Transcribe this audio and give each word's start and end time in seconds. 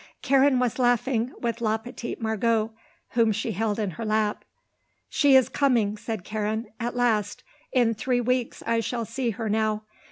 Karen 0.23 0.57
was 0.57 0.79
laughing 0.79 1.31
with 1.41 1.61
la 1.61 1.77
petite 1.77 2.19
Margot, 2.19 2.71
whom 3.09 3.31
she 3.31 3.51
held 3.51 3.77
in 3.77 3.91
her 3.91 4.03
lap. 4.03 4.43
"She 5.09 5.35
is 5.35 5.47
coming," 5.47 5.95
said 5.95 6.23
Karen. 6.23 6.65
"At 6.79 6.95
last. 6.95 7.43
In 7.71 7.93
three 7.93 8.19
weeks 8.19 8.63
I 8.65 8.79
shall 8.79 9.05
see 9.05 9.29
her 9.29 9.47
now. 9.47 9.83